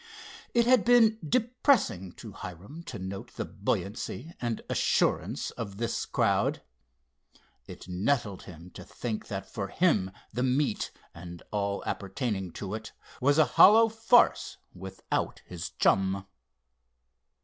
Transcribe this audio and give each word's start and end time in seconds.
It 0.55 0.65
had 0.65 0.83
been 0.83 1.19
depressing 1.23 2.13
to 2.13 2.31
Hiram 2.31 2.81
to 2.85 2.97
note 2.97 3.33
the 3.35 3.45
buoyancy 3.45 4.33
and 4.41 4.59
assurance 4.67 5.51
of 5.51 5.77
this 5.77 6.07
crowd. 6.07 6.63
It 7.67 7.87
nettled 7.87 8.41
him 8.45 8.71
to 8.71 8.83
think 8.83 9.27
that 9.27 9.45
for 9.47 9.67
him 9.67 10.09
the 10.33 10.41
meet, 10.41 10.89
and 11.13 11.43
all 11.51 11.83
appertaining 11.85 12.47
it 12.47 12.55
to, 12.55 12.75
was 13.21 13.37
a 13.37 13.45
hollow 13.45 13.89
farce 13.89 14.57
without 14.73 15.43
his 15.45 15.69
chum. 15.69 16.25